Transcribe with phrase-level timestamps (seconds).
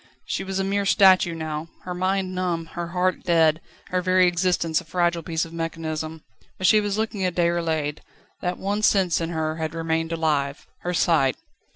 [0.25, 4.81] She was a mere statue now, her mind numb, her heart dead, her very existence
[4.81, 6.23] a fragile piece of mechanism.
[6.57, 7.99] But she was looking at Déroulède.
[8.41, 11.35] That one sense in her had remained alive: her sight.